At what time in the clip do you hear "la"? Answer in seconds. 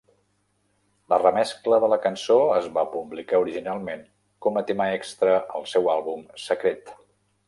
1.13-1.17, 1.91-1.99